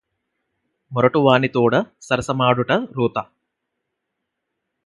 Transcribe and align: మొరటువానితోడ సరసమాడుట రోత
మొరటువానితోడ 0.91 1.73
సరసమాడుట 2.01 2.71
రోత 2.91 3.17